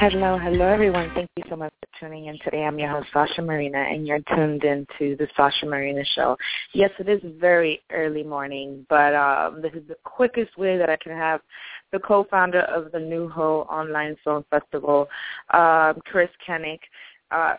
[0.00, 1.10] Hello, hello everyone.
[1.14, 2.64] Thank you so much for tuning in today.
[2.64, 6.38] I'm your host Sasha Marina and you're tuned into the Sasha Marina show.
[6.72, 10.96] Yes, it is very early morning, but um, this is the quickest way that I
[10.96, 11.42] can have
[11.92, 15.06] the co-founder of the NuHo Online Film Festival,
[15.52, 16.80] um, Chris Kanik.
[17.30, 17.56] Uh,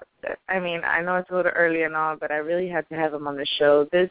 [0.49, 2.95] I mean, I know it's a little early and all, but I really had to
[2.95, 3.87] have him on the show.
[3.91, 4.09] This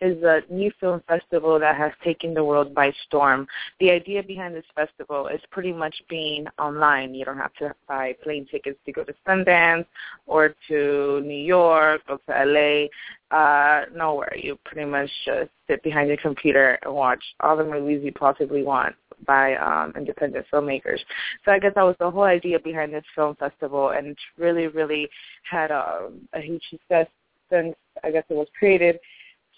[0.00, 3.46] is a new film festival that has taken the world by storm.
[3.78, 7.14] The idea behind this festival is pretty much being online.
[7.14, 9.86] You don't have to buy plane tickets to go to Sundance
[10.26, 12.86] or to New York or to LA.
[13.30, 14.36] Uh, nowhere.
[14.36, 18.64] You pretty much just sit behind your computer and watch all the movies you possibly
[18.64, 20.98] want by um, independent filmmakers.
[21.44, 24.66] So I guess that was the whole idea behind this film festival, and it's really,
[24.66, 25.08] really
[25.48, 27.06] had a, a huge success
[27.50, 28.98] since I guess it was created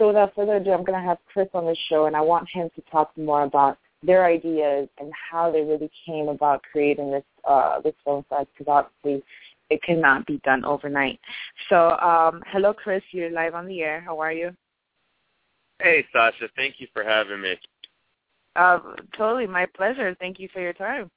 [0.02, 2.48] so without further ado, I'm going to have Chris on the show, and I want
[2.52, 7.22] him to talk more about their ideas and how they really came about creating this
[7.48, 9.24] uh, this film fest, because obviously
[9.70, 11.20] it cannot be done overnight.
[11.68, 13.02] So, um, hello, Chris.
[13.12, 14.00] You're live on the air.
[14.00, 14.50] How are you?
[15.80, 16.48] Hey, Sasha.
[16.56, 17.54] Thank you for having me.
[18.56, 18.80] Uh,
[19.16, 20.16] totally, my pleasure.
[20.18, 21.12] Thank you for your time.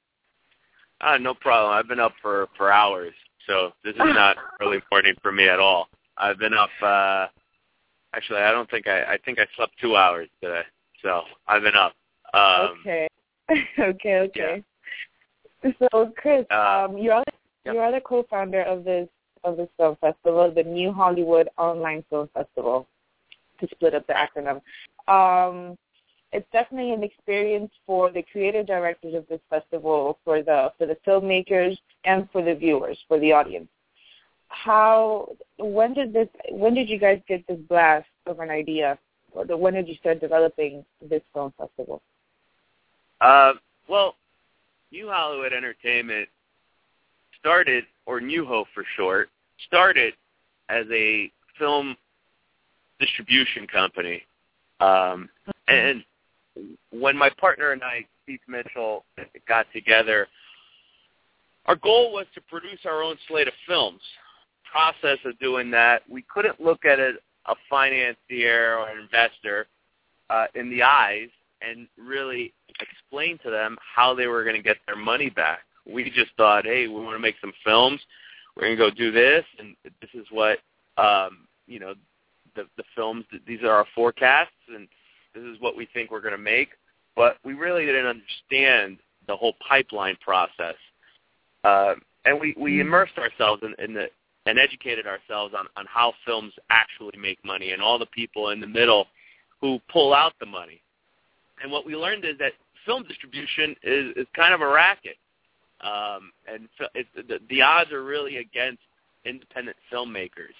[1.00, 1.72] Uh, no problem.
[1.76, 3.14] I've been up for for hours,
[3.48, 5.88] so this is not early morning for me at all.
[6.16, 6.70] I've been up.
[6.80, 7.26] uh
[8.16, 9.02] Actually, I don't think I.
[9.02, 10.62] I think I slept two hours today,
[11.02, 11.92] so I've been up.
[12.32, 13.08] Um, okay.
[13.78, 14.16] okay.
[14.20, 14.62] Okay.
[15.62, 15.72] Yeah.
[15.92, 19.08] So, Chris, uh, um, you are the, you are the co-founder of this
[19.44, 22.88] of this film festival, the New Hollywood Online Film Festival,
[23.60, 24.62] to split up the acronym.
[25.12, 25.76] Um,
[26.32, 30.96] it's definitely an experience for the creative directors of this festival, for the for the
[31.06, 31.76] filmmakers,
[32.06, 33.68] and for the viewers, for the audience
[34.48, 38.98] how when did this when did you guys get this blast of an idea?
[39.32, 42.02] Or the, when did you start developing this film festival?
[43.20, 43.52] Uh
[43.88, 44.16] well
[44.92, 46.28] new hollywood entertainment
[47.38, 49.28] started or NuHo for short
[49.66, 50.14] started
[50.68, 51.96] as a film
[53.00, 54.22] distribution company.
[54.80, 55.28] Um
[55.68, 56.04] and
[56.90, 59.04] when my partner and i keith mitchell
[59.46, 60.26] got together
[61.66, 64.00] our goal was to produce our own slate of films
[64.70, 67.12] process of doing that, we couldn't look at a,
[67.46, 69.66] a financier or an investor
[70.30, 71.28] uh, in the eyes
[71.62, 75.60] and really explain to them how they were going to get their money back.
[75.86, 78.00] We just thought, hey, we want to make some films.
[78.56, 80.58] We're going to go do this, and this is what
[80.96, 81.94] um, you know
[82.54, 83.24] the the films.
[83.46, 84.88] These are our forecasts, and
[85.34, 86.70] this is what we think we're going to make.
[87.14, 90.74] But we really didn't understand the whole pipeline process,
[91.64, 91.94] uh,
[92.24, 92.80] and we we mm-hmm.
[92.80, 94.08] immersed ourselves in, in the
[94.46, 98.60] and educated ourselves on, on how films actually make money and all the people in
[98.60, 99.06] the middle
[99.60, 100.80] who pull out the money.
[101.62, 102.52] And what we learned is that
[102.84, 105.16] film distribution is, is kind of a racket.
[105.80, 108.80] Um, and it, the, the odds are really against
[109.24, 110.54] independent filmmakers.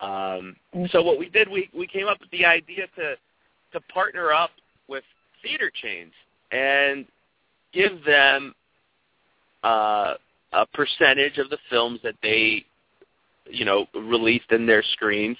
[0.00, 0.56] Um,
[0.90, 3.14] so what we did, we, we came up with the idea to,
[3.72, 4.50] to partner up
[4.88, 5.04] with
[5.42, 6.12] theater chains
[6.50, 7.06] and
[7.72, 8.54] give them
[9.62, 10.14] uh,
[10.52, 12.64] a percentage of the films that they
[13.50, 15.36] you know, released in their screens.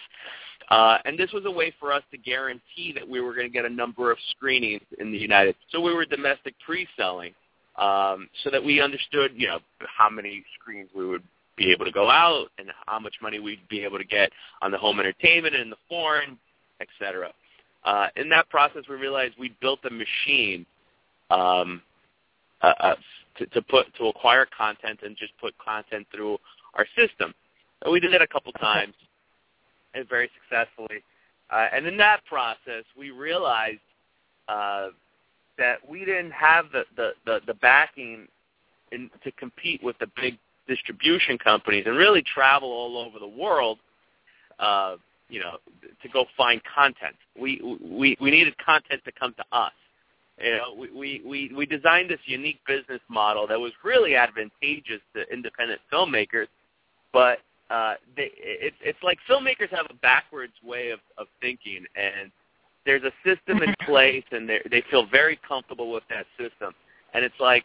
[0.68, 3.52] Uh, and this was a way for us to guarantee that we were going to
[3.52, 5.54] get a number of screenings in the United.
[5.70, 7.32] So we were domestic pre-selling,
[7.76, 11.22] um, so that we understood, you know, how many screens we would
[11.56, 14.30] be able to go out and how much money we'd be able to get
[14.60, 16.36] on the home entertainment and the foreign,
[16.80, 17.30] et cetera.
[17.84, 20.66] Uh, in that process, we realized we built a machine
[21.30, 21.80] um,
[22.62, 22.94] uh, uh,
[23.38, 26.36] to, to put to acquire content and just put content through
[26.74, 27.32] our system.
[27.90, 28.94] We did it a couple times,
[29.94, 31.02] and very successfully.
[31.50, 33.78] Uh, and in that process, we realized
[34.48, 34.88] uh,
[35.58, 38.26] that we didn't have the the the, the backing
[38.92, 43.78] in, to compete with the big distribution companies and really travel all over the world,
[44.58, 44.96] uh,
[45.28, 45.58] you know,
[46.02, 47.14] to go find content.
[47.38, 49.72] We we we needed content to come to us.
[50.42, 55.00] You know, we we we, we designed this unique business model that was really advantageous
[55.14, 56.48] to independent filmmakers,
[57.12, 57.38] but
[57.70, 62.30] uh, they, it, it's like filmmakers have a backwards way of, of thinking, and
[62.84, 66.74] there's a system in place, and they they feel very comfortable with that system,
[67.14, 67.64] and it's like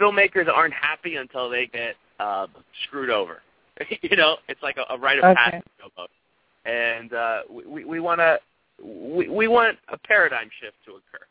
[0.00, 2.46] filmmakers aren't happy until they get uh,
[2.84, 3.42] screwed over.
[4.02, 5.34] you know, it's like a, a rite of Okay.
[5.34, 6.12] passage almost,
[6.64, 8.38] and uh, we we want to
[8.84, 11.24] we, we want a paradigm shift to occur.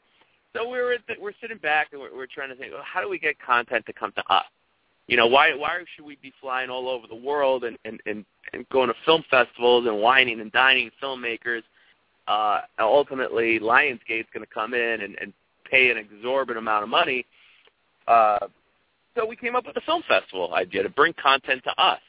[0.53, 3.01] So we're at the, we're sitting back and we're, we're trying to think, well, how
[3.01, 4.45] do we get content to come to us?
[5.07, 8.25] You know, why why should we be flying all over the world and and and,
[8.53, 11.63] and going to film festivals and whining and dining filmmakers?
[12.27, 15.31] Uh, ultimately, Lionsgate's going to come in and, and
[15.69, 17.25] pay an exorbitant amount of money.
[18.05, 18.47] Uh,
[19.15, 21.99] so we came up with a film festival idea to bring content to us.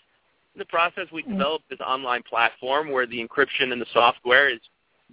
[0.54, 4.58] In the process, we developed this online platform where the encryption and the software is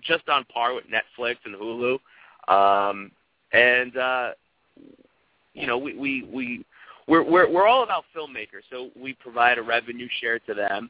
[0.02, 2.00] just on par with Netflix and Hulu.
[2.48, 3.12] Um,
[3.54, 4.32] and uh,
[5.54, 6.66] you know, we we we
[7.08, 10.90] we're, we're we're all about filmmakers, so we provide a revenue share to them,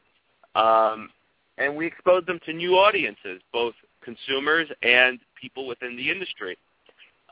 [0.54, 1.10] um,
[1.58, 6.56] and we expose them to new audiences, both consumers and people within the industry.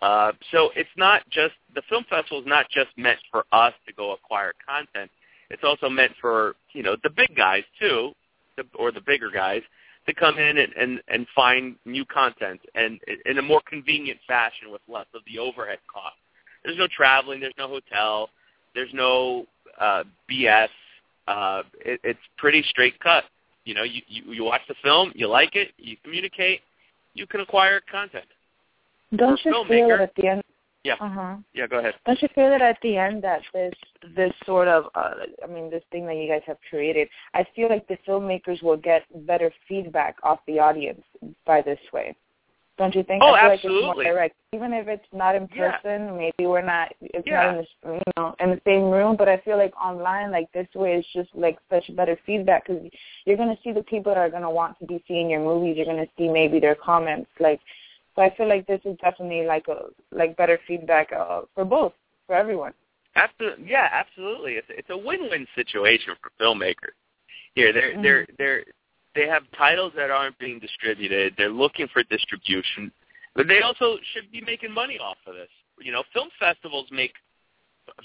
[0.02, 3.94] Uh, so it's not just the film festival is not just meant for us to
[3.94, 5.10] go acquire content.
[5.50, 8.12] It's also meant for you know the big guys too,
[8.56, 9.62] the, or the bigger guys
[10.06, 14.70] to come in and, and, and find new content and in a more convenient fashion
[14.70, 16.16] with less of the overhead cost.
[16.62, 17.40] There's no traveling.
[17.40, 18.28] There's no hotel.
[18.74, 19.46] There's no
[19.80, 20.68] uh, BS.
[21.26, 23.24] Uh, it, it's pretty straight cut.
[23.64, 26.60] You know, you, you you watch the film, you like it, you communicate,
[27.14, 28.26] you can acquire content.
[29.16, 30.42] Don't you a feel that at the end?
[30.82, 30.94] Yeah.
[31.00, 31.36] Uh huh.
[31.54, 31.94] Yeah, go ahead.
[32.04, 33.72] Don't you feel that at the end that this
[34.14, 35.12] this sort of uh,
[35.42, 38.76] I mean this thing that you guys have created, I feel like the filmmakers will
[38.76, 41.02] get better feedback off the audience
[41.46, 42.14] by this way.
[42.76, 43.22] Don't you think?
[43.22, 44.04] Oh, feel like it's absolutely.
[44.04, 44.34] more direct.
[44.52, 45.78] Even if it's not in Yeah.
[45.78, 47.46] person, maybe we're not it's Yeah.
[47.46, 50.50] not in the you know in the same room, but I feel like online like
[50.52, 52.90] this way is just like such better feedback because
[53.26, 55.76] you're gonna see the people that are gonna want to be seeing your movies.
[55.76, 57.60] You're gonna see maybe their comments like.
[58.16, 61.92] So I feel like this is definitely like a like better feedback uh, for both
[62.26, 62.72] for everyone.
[63.16, 64.54] Absolutely, yeah, absolutely.
[64.54, 66.94] It's it's a win-win situation for filmmakers.
[67.54, 68.02] Here, they're Mhm.
[68.02, 68.64] they're they're
[69.14, 71.34] they have titles that aren't being distributed.
[71.36, 72.92] They're looking for distribution,
[73.34, 75.48] but they also should be making money off of this.
[75.80, 77.12] You know, film festivals make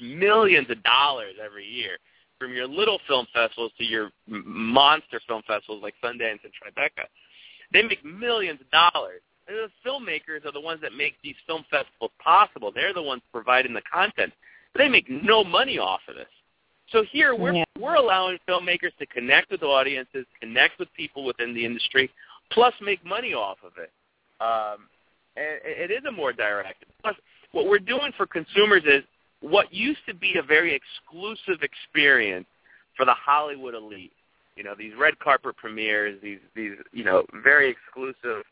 [0.02, 1.98] millions of dollars every year,
[2.40, 7.06] from your little film festivals to your monster film festivals like Sundance and Tribeca.
[7.72, 9.22] They make millions of dollars.
[9.48, 12.72] And the filmmakers are the ones that make these film festivals possible.
[12.74, 14.32] They're the ones providing the content.
[14.74, 16.28] But they make no money off of this.
[16.92, 17.66] So here we're Yeah.
[17.78, 22.10] we're allowing filmmakers to connect with audiences, connect with people within the industry,
[22.50, 23.92] plus make money off of it.
[24.42, 24.90] Um,
[25.36, 26.84] and it is a more direct.
[27.02, 27.16] Plus,
[27.52, 29.04] what we're doing for consumers is
[29.42, 32.48] what used to be a very exclusive experience
[32.96, 34.12] for the Hollywood elite.
[34.56, 38.44] You know, these red carpet premieres, these these you know very exclusive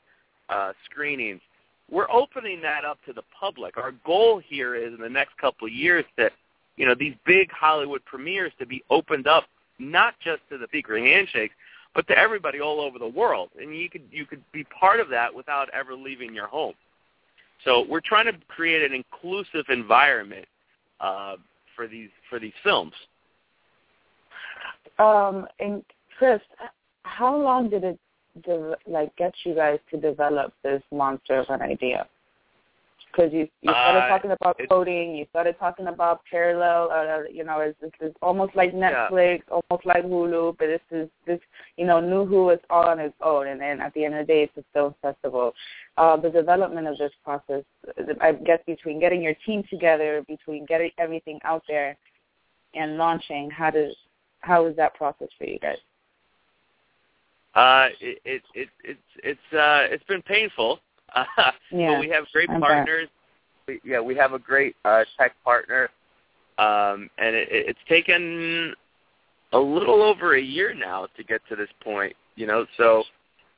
[0.50, 1.42] uh, screenings.
[1.90, 3.78] We're opening that up to the public.
[3.78, 6.34] Our goal here is in the next couple of years that
[6.78, 9.46] you know these big Hollywood premieres to be opened up
[9.80, 11.54] not just to the secret handshakes,
[11.94, 13.50] but to everybody all over the world.
[13.60, 16.74] And you could you could be part of that without ever leaving your home.
[17.66, 20.46] So we're trying to create an inclusive environment
[21.00, 21.36] uh,
[21.76, 22.94] for these for these films.
[25.00, 25.84] Um, and
[26.18, 26.40] Chris,
[27.04, 28.00] how long did it
[28.44, 32.08] de- like get you guys to develop this monster of an idea?
[33.12, 36.92] Because you you started Uh, talking about coding, you started talking about parallel.
[36.92, 39.08] Uh, you know, it's, it's, it's almost like Yeah.
[39.10, 41.40] Netflix, almost like Hulu, but this is this
[41.78, 44.34] you know, NuHo is all on its own, and then at the end of the
[44.34, 45.54] day, it's a film festival.
[45.98, 47.64] Uh, the development of this process,
[48.22, 51.98] I guess, between getting your team together, between getting everything out there,
[52.74, 53.96] and launching, how does
[54.42, 55.78] how is that process for you guys?
[57.56, 60.80] Uh, it, it, it it's it's uh, it's been painful.
[61.16, 61.24] Uh,
[61.72, 63.10] Yeah, but we have great partners.
[63.68, 65.90] We, yeah, we have a great uh, tech partner,
[66.58, 68.74] um, and it- it's taken
[69.54, 72.16] a little over a year now to get to this point.
[72.36, 73.04] You know, so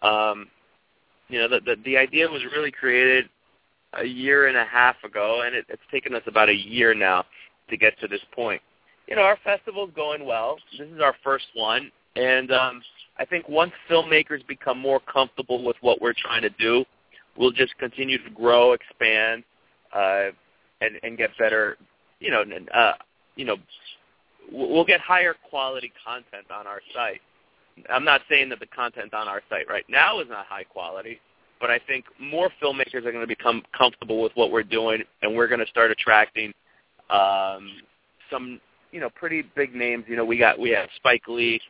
[0.01, 0.47] um,
[1.27, 3.29] you know the, the the idea was really created
[3.93, 7.25] a year and a half ago, and it, it's taken us about a year now
[7.69, 8.61] to get to this point.
[9.07, 10.57] You know, our festival's going well.
[10.77, 12.81] This is our first one, and um,
[13.17, 16.85] I think once filmmakers become more comfortable with what we're trying to do,
[17.39, 19.43] we'll just continue to grow, expand,
[19.95, 20.27] uh,
[20.81, 21.77] and and get better.
[22.19, 22.43] You know,
[22.75, 22.93] uh,
[23.35, 23.55] you know,
[24.51, 27.21] we'll get higher quality content on our site.
[27.91, 31.21] I'm not saying that the content on our site right now is not high quality,
[31.61, 35.33] but I think more filmmakers are going to become comfortable with what we're doing, and
[35.33, 36.53] we're going to start attracting
[37.09, 37.71] um,
[38.29, 38.59] some,
[38.91, 40.03] you know, pretty big names.
[40.07, 41.61] You know, we got we have Spike Lee,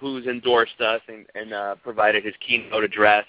[0.00, 3.24] who's endorsed us and, and uh, provided his keynote address,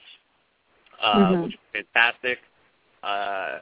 [1.02, 1.44] uh, mm-hmm.
[1.44, 2.40] which is fantastic.
[3.04, 3.60] Uh,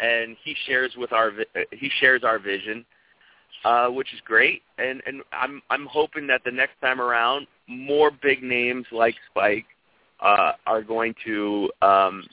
[0.00, 1.32] and he shares with our
[1.72, 2.84] he shares our vision,
[3.64, 4.62] uh, which is great.
[4.78, 9.66] And and I'm I'm hoping that the next time around, more big names like Spike
[10.20, 12.24] uh, are going to um,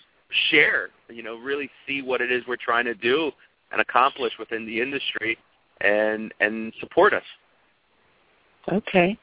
[0.50, 0.90] share.
[1.10, 3.32] You know, really see what it is we're trying to do
[3.72, 5.38] and accomplish within the industry,
[5.82, 7.24] and and support us.
[8.72, 9.18] Okay.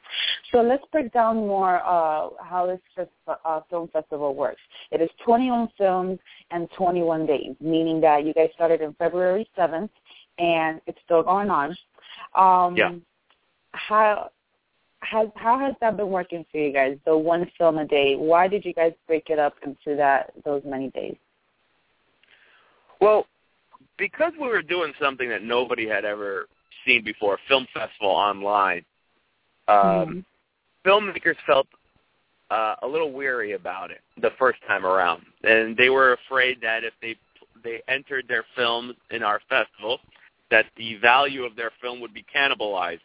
[0.53, 4.61] So let's break down more uh, how this uh, film festival works.
[4.91, 6.19] It is 21 films
[6.51, 9.91] and 21 days, meaning that you guys started in February 7th,
[10.39, 11.77] and it's still going on.
[12.35, 12.93] Um, yeah.
[13.73, 14.31] How
[15.01, 16.97] has how has that been working for you guys?
[17.05, 18.15] The one film a day.
[18.15, 21.17] Why did you guys break it up into that those many days?
[23.01, 23.27] Well,
[23.99, 26.47] because we were doing something that nobody had ever
[26.87, 28.85] seen before, a film festival online
[29.69, 30.21] um, mm-hmm.
[30.89, 31.67] Filmmakers felt
[32.51, 36.85] uh, a little weary about it the first time around, and they were afraid that
[36.85, 37.17] if they
[37.63, 39.99] they entered their films in our festival,
[40.51, 43.01] that the value of their film would be cannibalized,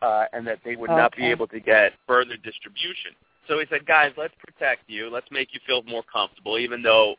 [0.00, 0.96] uh, and that they would okay.
[0.96, 3.10] not be able to get further distribution.
[3.48, 5.10] So he said, guys, let's protect you.
[5.10, 7.16] Let's make you feel more comfortable, even though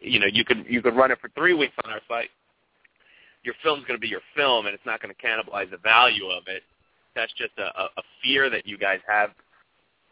[0.00, 2.30] you know you could you could run it for three weeks on our site.
[3.42, 6.26] Your film's going to be your film, and it's not going to cannibalize the value
[6.26, 6.62] of it
[7.14, 9.30] that's just a, a fear that you guys have,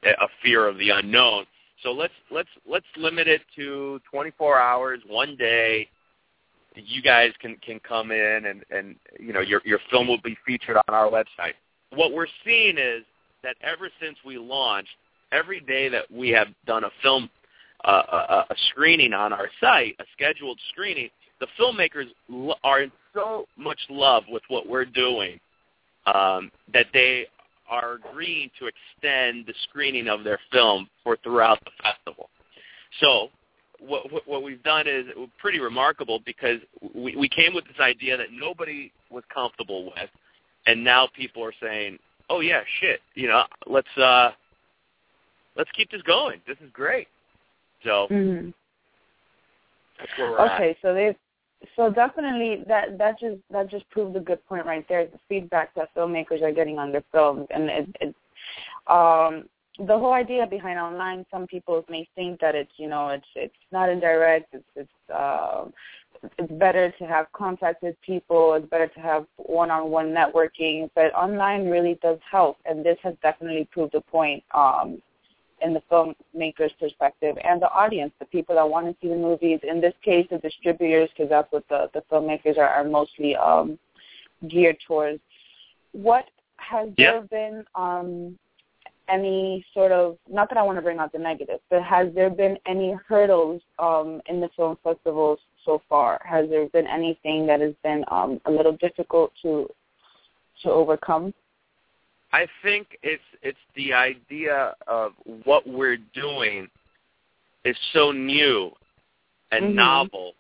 [0.05, 1.47] a fear of the unknown.
[1.83, 5.89] So let's let's let's limit it to 24 hours, one day.
[6.75, 10.37] You guys can can come in and and you know your your film will be
[10.47, 11.55] featured on our website.
[11.91, 13.03] What we're seeing is
[13.43, 14.91] that ever since we launched,
[15.33, 17.29] every day that we have done a film
[17.85, 21.09] uh, a, a screening on our site, a scheduled screening,
[21.41, 22.07] the filmmakers
[22.65, 25.39] are in so much love with what we're doing
[26.07, 27.27] um, that they
[27.69, 32.31] are agreeing to extend the screening of their film for throughout the festival.
[33.01, 33.31] So
[33.81, 35.07] what, what, what we've done is
[35.39, 36.61] pretty remarkable because
[36.95, 40.11] we, we came with this idea that nobody was comfortable with,
[40.67, 41.99] and now people are saying,
[42.31, 44.31] "Oh yeah, shit, you know, let's uh,
[45.57, 46.41] let's keep this going.
[46.47, 47.09] This is great."
[47.85, 48.51] So mm-hmm.
[49.99, 50.77] that's where we're okay, at.
[50.83, 51.17] so they've
[51.75, 55.07] so definitely that that just that just proved a good point right there.
[55.07, 58.15] The feedback that filmmakers are getting on their films, and it, it
[58.87, 59.49] um,
[59.79, 61.27] the whole idea behind online.
[61.31, 64.55] Some people may think that it's you know it's it's not indirect.
[64.55, 65.65] It's it's uh,
[66.39, 68.55] it's better to have contact with people.
[68.55, 70.91] It's better to have one-on-one networking.
[70.95, 74.43] But online really does help, and this has definitely proved a point.
[74.55, 75.03] Um,
[75.63, 79.61] in the filmmaker's perspective and the audience, the people that want to see the movies.
[79.63, 83.79] In this case, the distributors, because that's what the, the filmmakers are, are mostly um,
[84.49, 85.21] geared towards.
[85.93, 87.13] What has yeah.
[87.13, 88.39] there been um,
[89.09, 92.31] any sort of, not that I want to bring out the negative, but has there
[92.31, 96.21] been any hurdles um, in the film festivals so far?
[96.25, 99.69] Has there been anything that has been um, a little difficult to
[100.63, 101.35] to overcome?
[102.37, 105.13] I think it's it's the idea of
[105.45, 106.69] what we're doing
[107.65, 108.73] is so new
[109.53, 109.77] and mm-hmm.
[109.77, 110.33] novel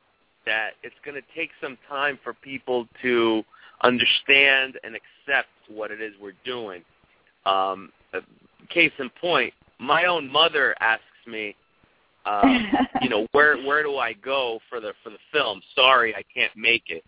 [0.45, 3.43] that it's going to take some time for people to
[3.83, 6.83] understand and accept what it is we're doing.
[7.47, 7.91] Um,
[8.69, 11.57] case in point, my own mother asks me,
[12.26, 15.62] um, you know, where where do I go for the for the film?
[15.75, 17.05] Sorry, I can't make it.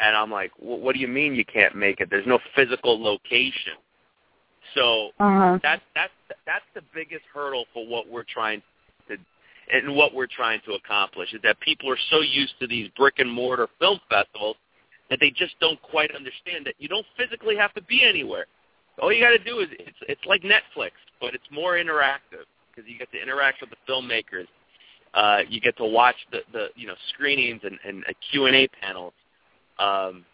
[0.00, 2.08] And I'm like, well, what do you mean you can't make it?
[2.08, 3.74] There's no physical location.
[4.74, 5.58] So uh-huh.
[5.62, 6.12] that's that's
[6.46, 8.62] that's the biggest hurdle for what we're trying
[9.08, 9.16] to
[9.70, 13.14] and what we're trying to accomplish is that people are so used to these brick
[13.18, 14.56] and mortar film festivals
[15.10, 18.46] that they just don't quite understand that you don't physically have to be anywhere.
[19.00, 22.88] All you got to do is it's it's like Netflix, but it's more interactive because
[22.88, 24.46] you get to interact with the filmmakers.
[25.14, 28.68] Uh, you get to watch the, the you know screenings and, and Q and A
[28.82, 29.12] panels.
[29.78, 30.24] Um,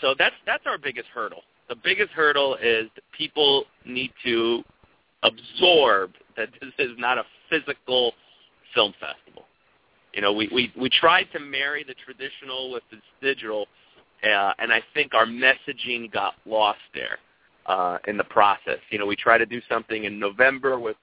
[0.00, 4.62] so that's that's our biggest hurdle the biggest hurdle is people need to
[5.22, 8.12] absorb that this is not a physical
[8.74, 9.44] film festival.
[10.14, 13.66] You know, we we we tried to marry the traditional with the digital,
[14.24, 17.18] uh, and I think our messaging got lost there
[17.66, 18.78] uh, in the process.
[18.90, 20.96] You know, we tried to do something in November with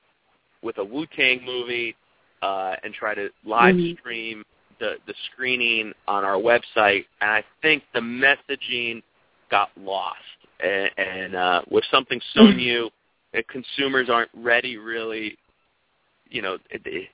[0.63, 1.95] with a Wu Tang movie,
[2.41, 4.00] uh, and try to live mm-hmm.
[4.00, 4.43] stream
[4.79, 7.05] the the screening on our website.
[7.22, 9.03] And I think the messaging
[9.51, 10.17] got lost.
[10.59, 12.89] And, and uh, with something so new,
[13.50, 15.38] consumers aren't ready really.
[16.29, 17.09] You know, they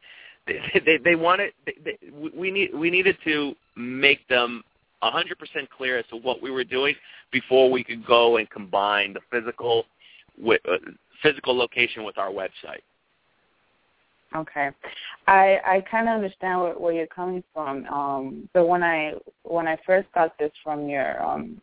[0.48, 1.54] they they, they want it.
[1.66, 1.98] They, they,
[2.36, 4.64] we need we needed to make them
[5.04, 5.26] 100%
[5.76, 6.96] clear as to what we were doing
[7.32, 9.86] before we could go and combine the physical
[10.38, 10.78] with uh,
[11.24, 12.82] physical location with our website.
[14.34, 14.70] Okay,
[15.28, 17.86] I I kind of understand where, where you're coming from.
[17.88, 21.62] Um, but when I when I first got this from your um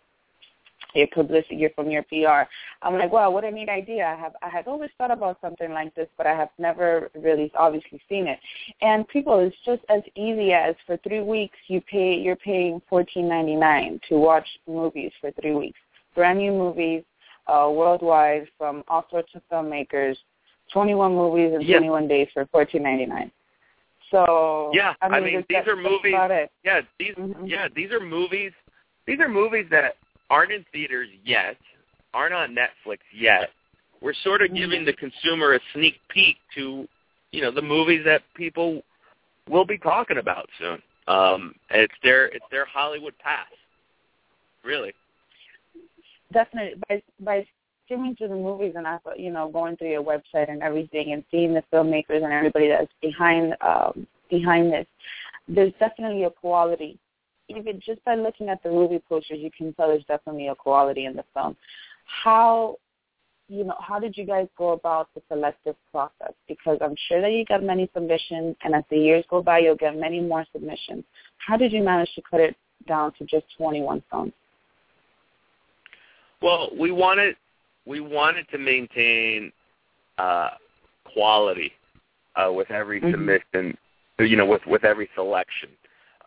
[0.95, 2.49] your publicity, you're from your PR,
[2.83, 4.07] I'm like, wow, what a neat idea.
[4.07, 7.53] I have I had always thought about something like this, but I have never really
[7.57, 8.39] obviously seen it.
[8.81, 13.29] And people, it's just as easy as for three weeks you pay you're paying fourteen
[13.29, 15.79] ninety nine to watch movies for three weeks,
[16.15, 17.03] brand new movies
[17.49, 20.17] uh, worldwide from all sorts of filmmakers
[20.73, 21.79] 21 movies in yeah.
[21.79, 23.31] 21 days for 14.99.
[24.11, 26.15] So yeah, I mean, I mean these are movies.
[26.65, 27.47] Yeah, these mm-hmm.
[27.47, 28.53] yeah these are movies.
[29.07, 29.97] These are movies that
[30.31, 31.57] aren't in theaters yet,
[32.15, 33.51] aren't on Netflix yet.
[34.01, 36.87] We're sort of giving the consumer a sneak peek to,
[37.33, 38.83] you know, the movies that people
[39.49, 40.81] will be talking about soon.
[41.09, 43.49] Um, it's their it's their Hollywood pass,
[44.65, 44.93] really.
[46.33, 47.47] Definitely by by
[47.87, 51.13] skimming through the movies and I thought, you know, going through your website and everything
[51.13, 54.87] and seeing the filmmakers and everybody that's behind um behind this,
[55.49, 56.99] there's definitely a quality.
[57.49, 61.07] Even just by looking at the movie posters you can tell there's definitely a quality
[61.07, 61.57] in the film.
[62.05, 62.77] How
[63.49, 66.35] you know, how did you guys go about the selective process?
[66.47, 69.75] Because I'm sure that you got many submissions, and as the years go by, you'll
[69.75, 71.05] get many more submissions.
[71.39, 74.33] How did you manage to cut it down to just 21 films?
[76.43, 77.37] Well, we wanted
[77.87, 79.51] we wanted to maintain
[80.19, 80.51] uh,
[81.13, 81.73] quality
[82.37, 83.13] uh, with every mm-hmm.
[83.13, 83.77] submission,
[84.19, 85.71] you know, with with every selection.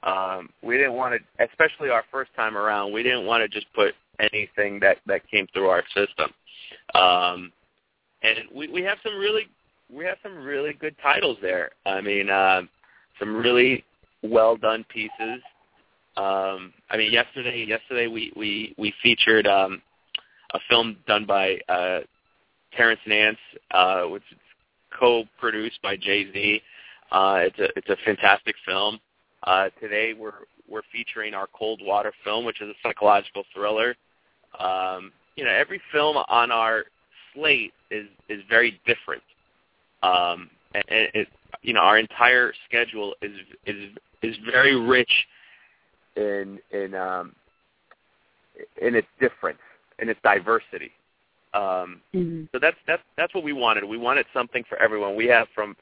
[0.04, 3.72] Um, we didn't want to, especially our first time around, we didn't want to just
[3.74, 6.32] put anything that that came through our system.
[6.96, 7.52] Um,
[8.24, 9.48] and we we have some really
[9.94, 11.72] we have some really good titles there.
[11.86, 12.62] I mean, uh,
[13.20, 13.84] some really
[14.24, 15.42] well done pieces.
[16.18, 19.82] Um, I mean, yesterday yesterday we we we featured um,
[20.54, 22.00] a film done by uh,
[22.76, 23.38] Terrence Nance,
[23.72, 24.38] uh, which is
[24.98, 26.62] co-produced by Jay Z.
[27.12, 29.00] Uh, it's a it's a fantastic film.
[29.44, 33.96] Uh, today we're we're featuring our Cold Water film, which is a psychological thriller.
[34.60, 36.86] Um, you know, every film on our
[37.34, 39.24] slate is is very different.
[40.04, 41.28] Um, and it,
[41.62, 43.32] you know, our entire schedule is
[43.66, 43.90] is
[44.22, 45.12] is very rich
[46.16, 47.36] in in um,
[48.82, 49.60] in its difference
[50.00, 50.92] and its diversity.
[51.54, 52.44] Um, mm-hmm.
[52.52, 53.84] So that's that's that's what we wanted.
[53.84, 55.16] We wanted something for everyone.
[55.16, 55.76] We have from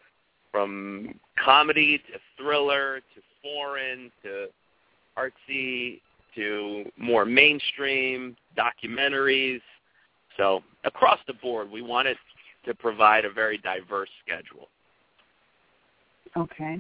[0.52, 4.48] from comedy to thriller to foreign to
[5.18, 6.02] artsy
[6.36, 9.62] to more mainstream documentaries.
[10.38, 12.18] So across the board, we wanted
[12.66, 14.68] to provide a very diverse schedule.
[16.38, 16.80] Okay.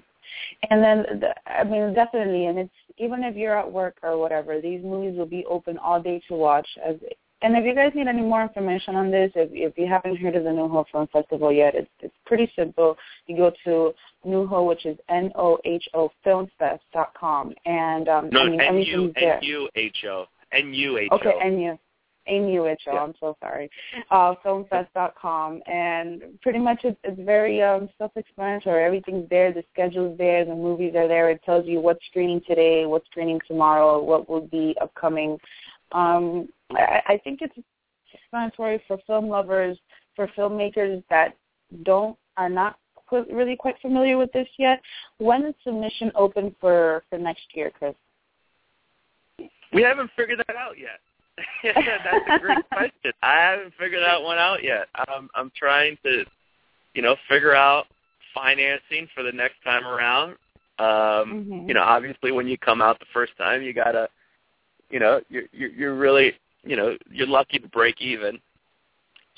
[0.69, 4.61] And then, the, I mean, definitely, and it's even if you're at work or whatever,
[4.61, 6.67] these movies will be open all day to watch.
[6.85, 6.97] As
[7.41, 10.36] and if you guys need any more information on this, if if you haven't heard
[10.36, 12.97] of the NUHO Film Festival yet, it's it's pretty simple.
[13.28, 13.93] You go to
[14.25, 18.62] NUHO, which is N O H O Filmfest dot com, and um, no, I mean,
[18.62, 19.38] N-U, there.
[19.38, 21.15] N U H O N U H O.
[21.15, 21.78] Okay, N U.
[22.32, 22.93] Yeah.
[22.93, 23.71] I'm so sorry,
[24.12, 25.62] uh, filmfest.com.
[25.65, 28.84] And pretty much it's, it's very um, self-explanatory.
[28.84, 29.52] Everything's there.
[29.52, 30.45] The schedule's there.
[30.45, 31.32] The movies are there.
[31.32, 35.39] It tells you what's screening today, what's screening tomorrow, what will be upcoming.
[35.91, 37.56] Um, I, I think it's
[38.13, 39.78] explanatory for film lovers,
[40.15, 41.36] for filmmakers that
[41.84, 42.78] don't are not
[43.10, 44.82] qu- really quite familiar with this yet.
[45.17, 47.95] When is submission open for for next year, Chris?
[49.71, 50.99] We haven't figured that out yet.
[51.63, 53.12] That's a great question.
[53.21, 54.88] I haven't figured that one out yet.
[54.95, 56.25] I'm I'm trying to,
[56.93, 57.86] you know, figure out
[58.34, 60.32] financing for the next time around.
[60.80, 61.67] Um, mm-hmm.
[61.67, 64.08] You know, obviously when you come out the first time, you gotta,
[64.89, 68.39] you know, you're you're, really, you know, you're lucky to break even.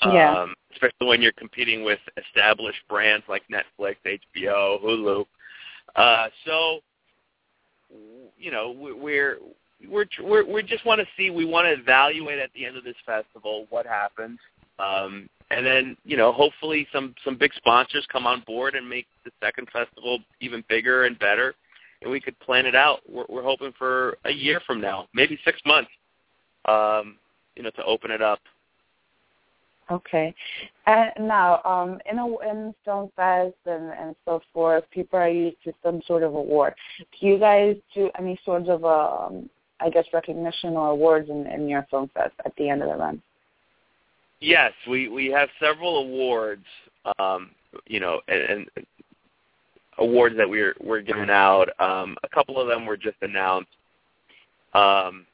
[0.04, 0.36] Yeah.
[0.36, 5.24] Um, especially when you're competing with established brands like Netflix, HBO, Hulu.
[5.94, 6.80] Uh, so,
[8.36, 9.36] you know, we're
[9.88, 12.84] we're we're we just want to see we want to evaluate at the end of
[12.84, 14.38] this festival what happens
[14.78, 19.06] um and then you know hopefully some some big sponsors come on board and make
[19.24, 21.54] the second festival even bigger and better
[22.02, 25.38] and we could plan it out we're, we're hoping for a year from now maybe
[25.44, 25.90] six months
[26.66, 27.16] um
[27.56, 28.40] you know to open it up
[29.90, 30.32] Okay.
[30.86, 35.56] And now, um, in a in Stone Fest and, and so forth, people are used
[35.64, 36.74] to some sort of award.
[36.98, 39.50] Do you guys do any sort of um,
[39.82, 42.96] I guess, recognition or awards in, in your film fest at the end of the
[42.96, 43.20] run.
[44.40, 46.64] Yes, we we have several awards,
[47.18, 47.50] um,
[47.86, 48.86] you know, and, and
[49.98, 51.68] awards that we're we're giving out.
[51.78, 53.70] Um, a couple of them were just announced.
[54.74, 55.26] Um,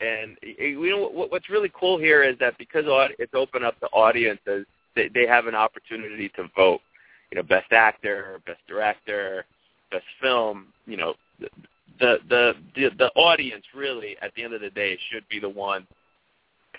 [0.00, 2.84] and you know what, what's really cool here is that because
[3.18, 4.66] it's open up to audiences,
[4.96, 6.80] they, they have an opportunity to vote.
[7.30, 9.44] You know, best actor, best director,
[9.90, 10.66] best film.
[10.86, 15.28] You know, the the the the audience really at the end of the day should
[15.28, 15.86] be the one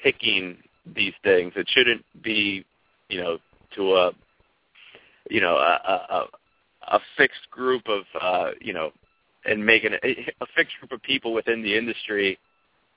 [0.04, 0.58] picking
[0.96, 1.54] these things.
[1.56, 2.66] It shouldn't be,
[3.10, 3.38] you know,
[3.76, 4.12] to a
[5.30, 6.26] you know a a,
[6.88, 8.92] a fixed group of uh, you know
[9.46, 10.08] and making a,
[10.42, 12.38] a fixed group of people within the industry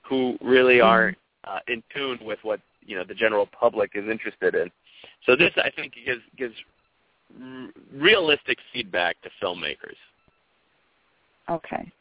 [0.07, 0.87] who really mm-hmm.
[0.87, 4.71] aren't uh, in tune with what you know the general public is interested in.
[5.25, 6.55] So this, I think, gives gives
[7.41, 9.97] r- realistic feedback to filmmakers.
[11.49, 11.91] Okay,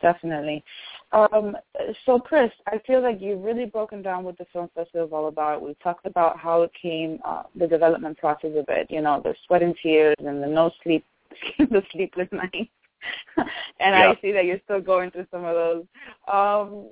[0.00, 0.64] definitely.
[1.12, 1.56] Um,
[2.04, 5.28] so, Chris, I feel like you've really broken down what the film festival is all
[5.28, 5.62] about.
[5.62, 8.88] We talked about how it came, uh, the development process of it.
[8.90, 11.04] You know, the sweat and tears and the no sleep,
[11.58, 12.70] the sleepless nights.
[13.36, 13.46] and
[13.80, 14.10] yeah.
[14.10, 15.84] I see that you're still going through some of those.
[16.32, 16.90] Um,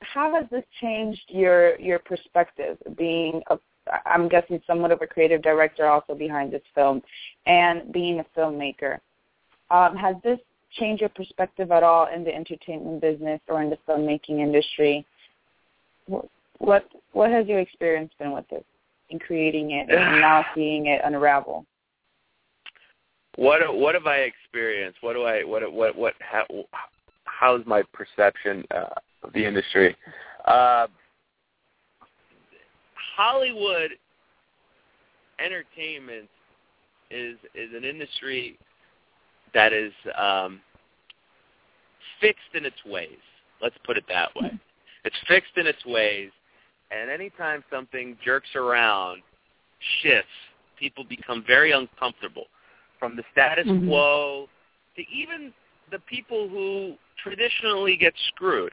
[0.00, 3.58] how has this changed your your perspective being a
[4.06, 7.02] I'm guessing somewhat of a creative director also behind this film
[7.46, 8.98] and being a filmmaker.
[9.70, 10.38] Um, has this
[10.72, 15.04] changed your perspective at all in the entertainment business or in the filmmaking industry?
[16.58, 18.64] What what has your experience been with it
[19.10, 21.64] in creating it and now seeing it unravel?
[23.36, 24.98] What what have I experienced?
[25.00, 26.44] What do I what what what how,
[27.24, 28.88] how's my perception uh,
[29.22, 29.96] of the industry?
[30.44, 30.88] Uh,
[33.16, 33.92] Hollywood
[35.44, 36.28] entertainment
[37.10, 38.58] is is an industry
[39.54, 40.60] that is um,
[42.20, 43.18] fixed in its ways.
[43.60, 44.58] Let's put it that way.
[45.04, 46.30] It's fixed in its ways,
[46.90, 49.22] and anytime something jerks around,
[50.02, 50.28] shifts,
[50.78, 52.44] people become very uncomfortable.
[52.98, 53.88] From the status mm-hmm.
[53.88, 54.48] quo
[54.96, 55.52] to even
[55.90, 58.72] the people who traditionally get screwed.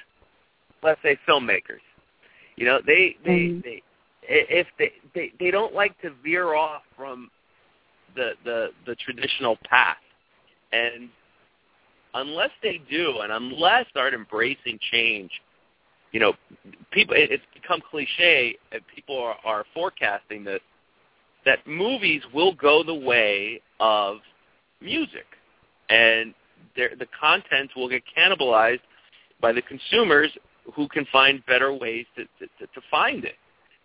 [0.83, 1.83] Let's say filmmakers.
[2.55, 3.59] You know, they they mm-hmm.
[3.63, 3.83] they
[4.23, 7.29] if they they they don't like to veer off from
[8.15, 9.97] the the the traditional path
[10.75, 11.09] and
[12.13, 15.31] unless they do and unless start embracing change
[16.11, 16.33] you know
[16.91, 18.55] people it's become cliche
[18.93, 20.61] people are, are forecasting this
[21.45, 24.17] that movies will go the way of
[24.81, 25.25] music
[25.89, 26.33] and
[26.75, 28.81] the content will get cannibalized
[29.41, 30.31] by the consumers
[30.73, 33.35] who can find better ways to, to, to find it.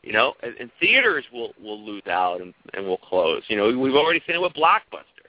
[0.03, 3.43] You know, and, and theaters will will lose out and, and will close.
[3.49, 5.20] You know, we've already seen it with Blockbuster.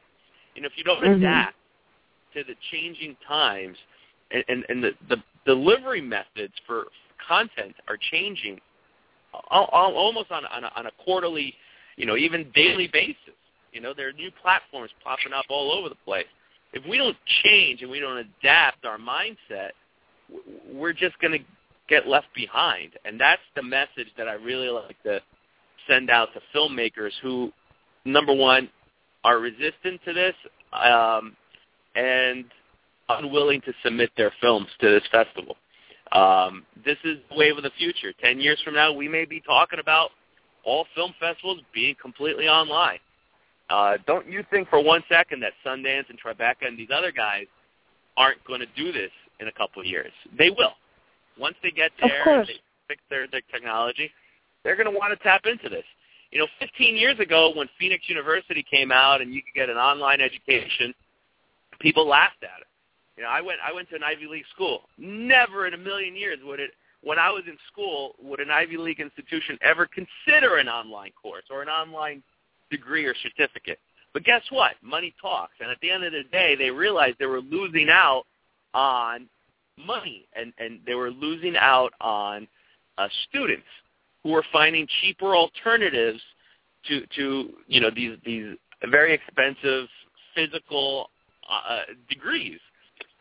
[0.55, 1.23] You know, if you don't mm-hmm.
[1.23, 1.55] adapt
[2.33, 3.77] to the changing times
[4.31, 6.85] and, and, and the, the delivery methods for
[7.27, 8.59] content are changing
[9.49, 11.53] almost on, on, a, on a quarterly,
[11.95, 13.15] you know, even daily basis.
[13.71, 16.25] You know, there are new platforms popping up all over the place.
[16.73, 19.71] If we don't change and we don't adapt our mindset,
[20.73, 21.45] we're just going to
[21.87, 22.91] get left behind.
[23.05, 25.21] And that's the message that I really like to
[25.87, 27.51] send out to filmmakers who,
[28.05, 28.69] number one,
[29.23, 30.35] are resistant to this
[30.73, 31.35] um,
[31.95, 32.45] and
[33.09, 35.55] unwilling to submit their films to this festival.
[36.11, 38.13] Um, this is the wave of the future.
[38.21, 40.09] Ten years from now, we may be talking about
[40.65, 42.99] all film festivals being completely online.
[43.69, 47.45] Uh, don't you think for one second that Sundance and Tribeca and these other guys
[48.17, 50.11] aren't going to do this in a couple of years?
[50.37, 50.73] They will.
[51.39, 54.11] Once they get there and they fix their, their technology,
[54.63, 55.85] they're going to want to tap into this.
[56.31, 59.77] You know, 15 years ago when Phoenix University came out and you could get an
[59.77, 60.93] online education,
[61.79, 62.67] people laughed at it.
[63.17, 64.83] You know, I went I went to an Ivy League school.
[64.97, 68.77] Never in a million years would it when I was in school would an Ivy
[68.77, 72.23] League institution ever consider an online course or an online
[72.69, 73.79] degree or certificate.
[74.13, 74.73] But guess what?
[74.81, 75.53] Money talks.
[75.59, 78.23] And at the end of the day, they realized they were losing out
[78.73, 79.27] on
[79.77, 82.47] money and, and they were losing out on
[82.97, 83.67] uh, students
[84.23, 86.21] who are finding cheaper alternatives
[86.87, 88.55] to, to you know, these, these
[88.89, 89.87] very expensive
[90.35, 91.09] physical
[91.49, 92.59] uh, degrees.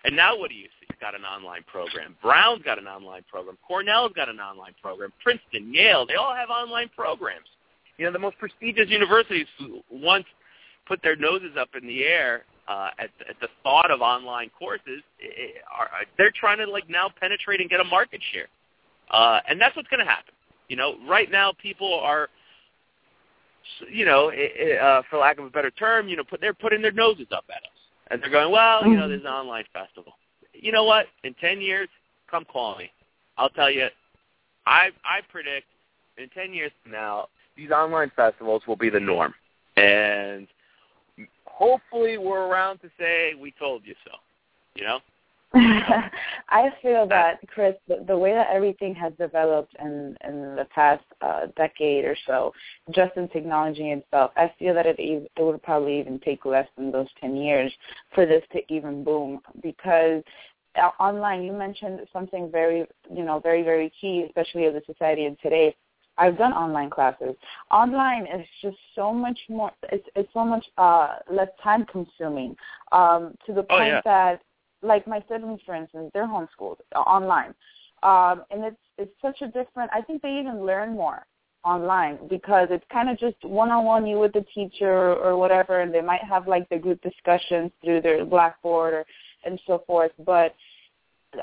[0.04, 0.86] And now what do you see?
[1.00, 2.16] Got an online program.
[2.22, 3.56] Brown's got an online program.
[3.66, 5.12] Cornell's got an online program.
[5.22, 7.46] Princeton, Yale, they all have online programs.
[7.96, 9.46] You know, the most prestigious universities
[9.90, 10.26] once
[10.86, 15.02] put their noses up in the air uh, at, at the thought of online courses,
[15.76, 18.48] are, they're trying to like now penetrate and get a market share,
[19.10, 20.34] uh, and that's what's going to happen.
[20.70, 22.28] You know, right now people are,
[23.90, 26.92] you know, uh, for lack of a better term, you know, put they're putting their
[26.92, 27.78] noses up at us,
[28.08, 30.12] and they're going, well, you know, there's an online festival.
[30.54, 31.06] You know what?
[31.24, 31.88] In ten years,
[32.30, 32.88] come call me.
[33.36, 33.88] I'll tell you.
[34.64, 35.66] I I predict
[36.18, 39.34] in ten years from now, these online festivals will be the norm,
[39.76, 40.46] and
[41.46, 44.12] hopefully we're around to say we told you so.
[44.76, 45.00] You know.
[45.54, 51.02] I feel that, Chris, the, the way that everything has developed in in the past
[51.22, 52.52] uh, decade or so,
[52.92, 56.92] just in technology itself, I feel that it it would probably even take less than
[56.92, 57.72] those ten years
[58.14, 59.40] for this to even boom.
[59.60, 60.22] Because
[60.80, 65.24] uh, online, you mentioned something very, you know, very very key, especially as a society
[65.24, 65.74] in today.
[66.16, 67.34] I've done online classes.
[67.70, 69.72] Online is just so much more.
[69.90, 72.54] It's it's so much uh, less time consuming.
[72.92, 74.00] Um, to the Oh, point yeah.
[74.04, 74.42] that
[74.82, 77.54] like my siblings, for instance, they're homeschooled uh, online,
[78.02, 79.90] um, and it's it's such a different.
[79.92, 81.26] I think they even learn more
[81.64, 85.80] online because it's kind of just one on one you with the teacher or whatever,
[85.80, 89.04] and they might have like the group discussions through their Blackboard or
[89.44, 90.12] and so forth.
[90.24, 90.54] But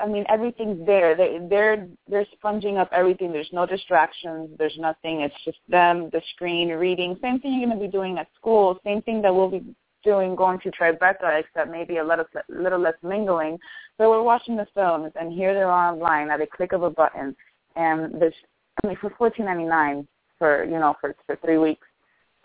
[0.00, 1.16] I mean, everything's there.
[1.16, 3.32] They they're they're sponging up everything.
[3.32, 4.50] There's no distractions.
[4.58, 5.20] There's nothing.
[5.20, 7.16] It's just them, the screen, reading.
[7.22, 8.78] Same thing you're going to be doing at school.
[8.84, 9.62] Same thing that we'll be
[10.04, 13.58] doing going to Tribeca, except maybe a little little less mingling.
[13.96, 16.90] So we're watching the films, and here they are online at a click of a
[16.90, 17.34] button,
[17.76, 18.34] and there's
[18.82, 20.06] I mean for fourteen ninety nine
[20.38, 21.86] for you know for for three weeks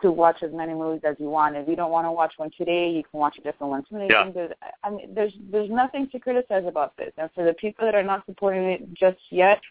[0.03, 1.55] to watch as many movies as you want.
[1.55, 3.85] If you don't want to watch one today, you can watch a different one.
[3.89, 4.29] So Yeah.
[4.31, 4.51] There's,
[4.83, 7.11] I mean, there's there's nothing to criticize about this.
[7.17, 9.61] And for the people that are not supporting it just yet,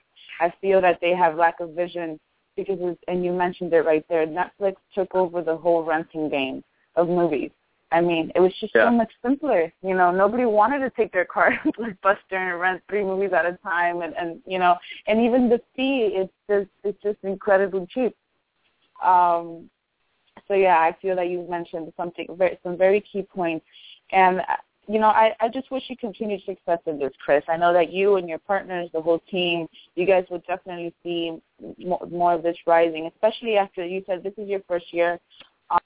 [0.40, 2.18] I feel that they have lack of vision
[2.56, 4.26] because, and you mentioned it right there.
[4.26, 6.64] Netflix took over the whole renting game
[6.96, 7.50] of movies.
[7.92, 8.87] I mean, it was just Yeah.
[8.87, 9.72] so much simpler.
[9.83, 13.46] You know, nobody wanted to take their car to Blockbuster and rent three movies at
[13.46, 14.76] a time, and and you know,
[15.07, 18.16] and even the fee is just it's just incredibly cheap.
[19.02, 19.68] Um,
[20.48, 23.64] so yeah, I feel that you mentioned something very, some very key points,
[24.11, 24.57] and uh,
[24.88, 27.44] you know, I, I just wish you continued success in this, Chris.
[27.48, 31.38] I know that you and your partners, the whole team, you guys would definitely see
[31.78, 35.20] more, more of this rising, especially after you said this is your first year.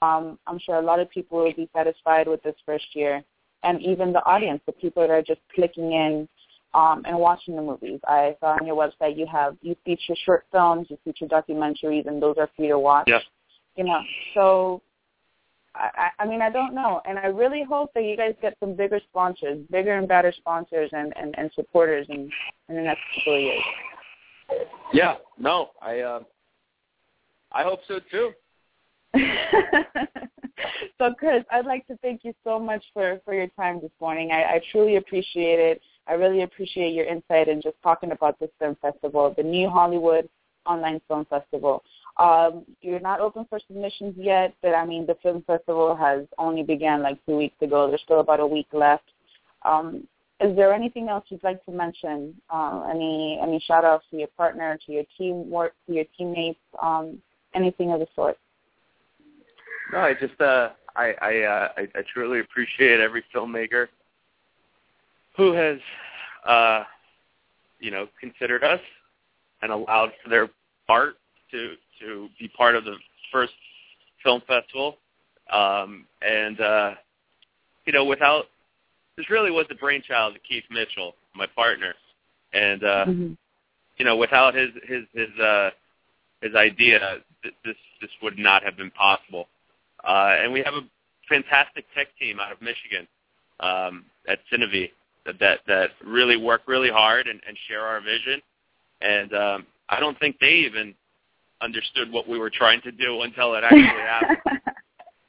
[0.01, 3.23] Um, I'm sure a lot of people will be satisfied with this first year,
[3.63, 6.27] and even the audience, the people that are just clicking in
[6.73, 7.99] um, and watching the movies.
[8.05, 12.21] I saw on your website you have you feature short films, you feature documentaries, and
[12.21, 13.19] those are free to watch Yeah.
[13.75, 14.01] you know.
[14.33, 14.81] So,
[15.73, 18.57] I, I I mean, I don't know, and I really hope that you guys get
[18.59, 22.29] some bigger sponsors, bigger and better sponsors and and, and supporters in
[22.69, 23.63] in the next couple of years.
[24.93, 25.15] Yeah.
[25.37, 26.19] No, I uh,
[27.51, 28.31] I hope so too.
[30.97, 34.31] so, Chris, I'd like to thank you so much for for your time this morning.
[34.31, 35.81] I, I truly appreciate it.
[36.07, 40.29] I really appreciate your insight and just talking about this film festival, the New Hollywood
[40.65, 41.83] Online Film Festival.
[42.17, 46.63] Um, you're not open for submissions yet, but I mean the film festival has only
[46.63, 47.87] began like two weeks ago.
[47.87, 49.11] There's still about a week left.
[49.63, 50.07] Um,
[50.39, 52.35] is there anything else you'd like to mention?
[52.49, 56.59] Uh, any any shout outs to your partner, to your team work, to your teammates,
[56.81, 57.19] um,
[57.55, 58.37] anything of the sort?
[59.91, 63.87] No, I just uh, I I, uh, I I truly appreciate every filmmaker
[65.35, 65.79] who has
[66.45, 66.83] uh,
[67.79, 68.81] you know considered us
[69.61, 70.49] and allowed for their
[70.89, 71.15] art
[71.51, 72.95] to to be part of the
[73.31, 73.53] first
[74.23, 74.97] film festival.
[75.51, 76.91] Um, and uh,
[77.85, 78.45] you know, without
[79.15, 81.93] this really was the brainchild of Keith Mitchell, my partner,
[82.53, 83.33] and uh, Mm-hmm.
[83.97, 85.69] you know, without his his his uh,
[86.41, 89.47] his idea, th- this this would not have been possible.
[90.07, 90.81] Uh, and we have a
[91.27, 93.07] fantastic tech team out of Michigan
[93.59, 94.91] um, at Cinevi
[95.25, 98.41] that, that that really work really hard and, and share our vision.
[99.01, 100.95] And um, I don't think they even
[101.61, 104.61] understood what we were trying to do until it actually happened.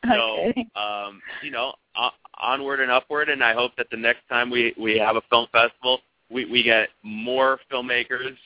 [0.07, 2.11] So, um, you know, uh,
[2.41, 3.29] onward and upward.
[3.29, 6.62] And I hope that the next time we we have a film festival, we we
[6.62, 8.37] get more filmmakers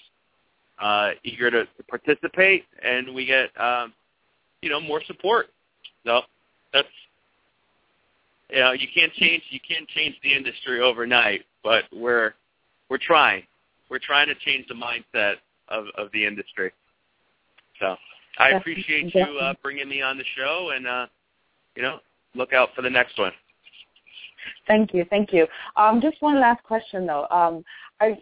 [0.81, 3.93] uh, eager to, to participate, and we get um,
[4.63, 5.49] you know more support.
[6.05, 6.21] So
[6.73, 6.89] that's
[8.51, 12.35] you know you can't change you can't change the industry overnight, but we're
[12.89, 13.45] we're trying.
[13.91, 15.35] We're trying to change the mindset
[15.69, 16.73] of of the industry.
[17.81, 17.97] So
[18.39, 21.07] I appreciate you uh, bringing me on the show, and uh,
[21.77, 21.99] you know
[22.35, 23.33] look out for the next one.
[24.67, 25.47] Thank you, thank you.
[25.77, 27.27] Um, just one last question though.
[27.31, 27.65] Um,
[28.01, 28.17] are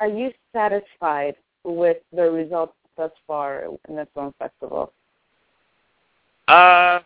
[0.00, 4.92] are you satisfied with the results thus far in this film festival?
[6.48, 7.00] Uh,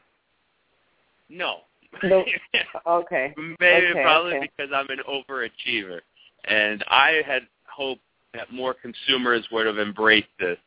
[1.28, 1.58] no.
[2.02, 2.24] No.
[2.86, 3.34] Okay.
[3.60, 4.50] Maybe Okay, probably okay.
[4.56, 6.00] because I'm an overachiever,
[6.44, 8.02] and I had hoped
[8.34, 10.58] that more consumers would have embraced this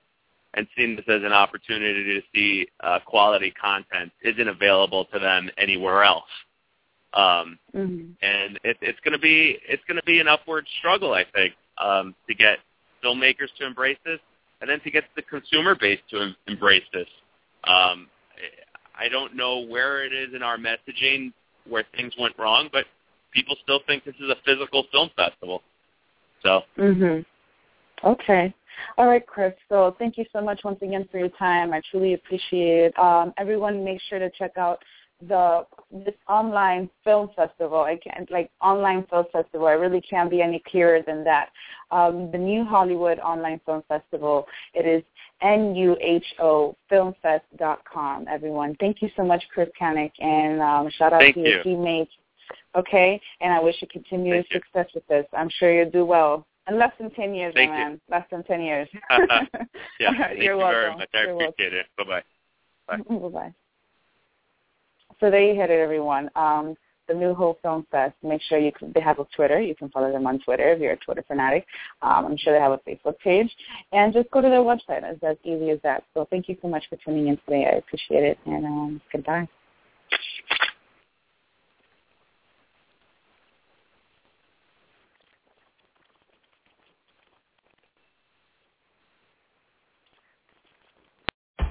[0.55, 5.49] and seen this as an opportunity to see uh, quality content isn't available to them
[5.57, 6.23] anywhere else.
[7.13, 8.11] Um, Mm-hmm.
[8.21, 11.53] and it, it's going to be it's going to be an upward struggle, I think.
[11.77, 12.57] um, to get
[13.03, 14.19] filmmakers to embrace this,
[14.59, 17.07] and then to get the consumer base to em- embrace this.
[17.63, 18.07] Um,
[19.01, 21.33] I don't know where it is in our messaging
[21.67, 22.85] where things went wrong, but
[23.33, 25.63] people still think this is a physical film festival.
[26.43, 26.63] So.
[26.77, 27.25] Mhm.
[28.03, 28.53] Okay.
[28.97, 29.53] All right, Chris.
[29.69, 31.73] So thank you so much once again for your time.
[31.73, 32.99] I truly appreciate it.
[32.99, 34.83] Um, everyone, make sure to check out
[35.27, 37.81] the this online film festival.
[37.81, 39.67] I can't like online film festival.
[39.67, 41.49] I really can't be any clearer than that.
[41.91, 44.47] Um, the New Hollywood Online Film Festival.
[44.73, 45.03] It is
[45.43, 48.27] nuhofilmfest.com.
[48.29, 51.63] Everyone, thank you so much, Chris Kanik, and um, shout out Thank to your you.
[51.63, 52.11] teammates.
[52.75, 54.59] Okay, and I wish you continued Thank you.
[54.61, 55.25] success with this.
[55.33, 56.45] I'm sure you'll do well.
[56.69, 57.83] In less than ten years, Thank my you.
[57.83, 58.01] man.
[58.09, 58.87] Less than ten years.
[59.99, 60.73] Yeah, thank you're you welcome.
[60.73, 61.09] very much.
[61.13, 61.53] I You're welcome.
[61.53, 61.85] appreciate it.
[61.97, 62.23] Bye-bye.
[62.87, 62.97] Bye.
[63.19, 63.53] Bye bye.
[65.21, 66.29] So there you had it, everyone.
[66.35, 66.75] Um,
[67.07, 68.15] the NuHo Film Fest.
[68.23, 69.61] Make sure you can, they have a Twitter.
[69.61, 71.65] You can follow them on Twitter if you're a Twitter fanatic.
[72.01, 73.49] Um, I'm sure they have a Facebook page,
[73.91, 75.03] and just go to their website.
[75.03, 76.03] It's as easy as that.
[76.13, 77.69] So thank you so much for tuning in today.
[77.71, 79.47] I appreciate it, and um, goodbye.